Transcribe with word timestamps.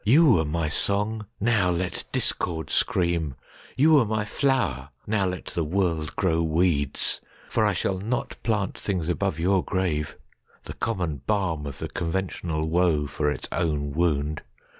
You 0.03 0.31
were 0.31 0.45
my 0.45 0.67
song! 0.67 1.27
Now, 1.39 1.69
let 1.69 2.05
discord 2.11 2.71
scream! 2.71 3.35
You 3.77 3.93
were 3.93 4.05
my 4.05 4.25
flower! 4.25 4.89
Now 5.05 5.27
let 5.27 5.45
the 5.53 5.63
world 5.63 6.15
grow 6.15 6.41
weeds! 6.41 7.21
For 7.49 7.67
I 7.67 7.73
shall 7.73 7.99
notPlant 7.99 8.79
things 8.79 9.09
above 9.09 9.37
your 9.37 9.63
grave—(the 9.63 10.73
common 10.73 11.17
balmOf 11.27 11.77
the 11.77 11.87
conventional 11.87 12.67
woe 12.67 13.05
for 13.05 13.29
its 13.29 13.47
own 13.51 13.91
wound!) 13.91 14.41